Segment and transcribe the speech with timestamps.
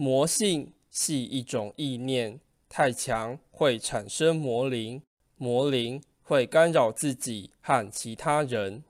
[0.00, 2.38] 魔性系一种意念，
[2.68, 5.02] 太强会产生魔灵，
[5.36, 8.84] 魔灵会干扰自己和其他人。